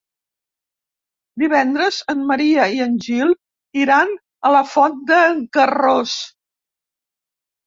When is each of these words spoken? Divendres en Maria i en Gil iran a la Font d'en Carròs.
Divendres 1.41 1.99
en 2.13 2.23
Maria 2.31 2.65
i 2.77 2.81
en 2.85 2.95
Gil 3.09 3.35
iran 3.83 4.15
a 4.51 4.55
la 4.57 4.63
Font 4.71 4.97
d'en 5.13 5.45
Carròs. 5.59 6.17